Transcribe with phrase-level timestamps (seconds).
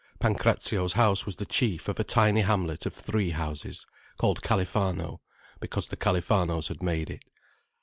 [0.19, 3.85] Pancrazio's house was the chief of a tiny hamlet of three houses,
[4.17, 5.19] called Califano
[5.59, 7.23] because the Califanos had made it.